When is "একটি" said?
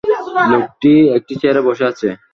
1.17-1.33